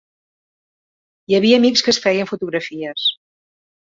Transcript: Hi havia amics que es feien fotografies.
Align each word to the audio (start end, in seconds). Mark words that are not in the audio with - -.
Hi 1.31 1.37
havia 1.39 1.59
amics 1.61 1.85
que 1.87 1.93
es 1.95 2.01
feien 2.05 2.31
fotografies. 2.31 3.07